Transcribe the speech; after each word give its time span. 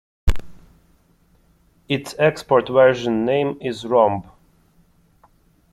Its 1.87 2.15
export 2.17 2.67
version 2.67 3.23
name 3.23 3.55
is 3.61 3.83
Romb. 3.83 4.27